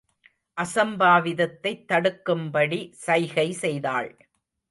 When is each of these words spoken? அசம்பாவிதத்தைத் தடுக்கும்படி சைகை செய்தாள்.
அசம்பாவிதத்தைத் 0.57 1.83
தடுக்கும்படி 1.87 2.91
சைகை 2.91 3.51
செய்தாள். 3.53 4.09